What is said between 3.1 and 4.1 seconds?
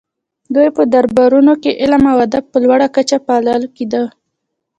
پالل کیده